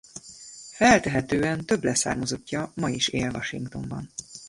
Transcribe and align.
Feltehetően 0.71 1.65
több 1.65 1.83
leszármazottja 1.83 2.71
ma 2.75 2.89
is 2.89 3.07
él 3.07 3.29
Washingtonban. 3.33 4.09